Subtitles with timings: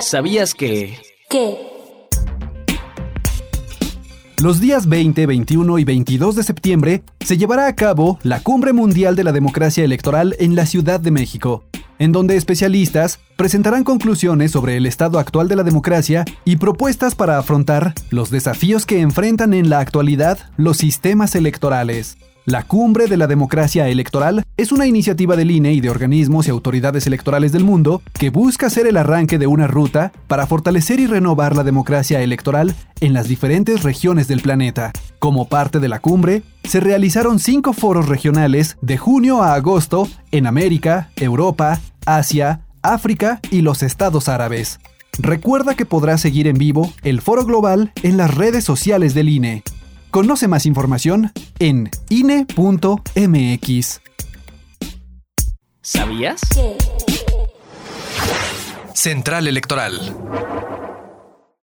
[0.00, 0.98] ¿Sabías que...
[1.28, 1.58] ¿Qué?
[4.40, 9.16] Los días 20, 21 y 22 de septiembre se llevará a cabo la Cumbre Mundial
[9.16, 11.64] de la Democracia Electoral en la Ciudad de México,
[11.98, 17.36] en donde especialistas presentarán conclusiones sobre el estado actual de la democracia y propuestas para
[17.36, 22.16] afrontar los desafíos que enfrentan en la actualidad los sistemas electorales.
[22.48, 26.50] La Cumbre de la Democracia Electoral es una iniciativa del INE y de organismos y
[26.50, 31.06] autoridades electorales del mundo que busca ser el arranque de una ruta para fortalecer y
[31.06, 34.92] renovar la democracia electoral en las diferentes regiones del planeta.
[35.18, 40.46] Como parte de la cumbre, se realizaron cinco foros regionales de junio a agosto en
[40.46, 44.80] América, Europa, Asia, África y los Estados Árabes.
[45.18, 49.64] Recuerda que podrás seguir en vivo el foro global en las redes sociales del INE.
[50.10, 54.00] Conoce más información en INE.mx.
[55.82, 56.40] ¿Sabías?
[56.54, 56.76] ¿Qué?
[58.94, 60.16] Central Electoral.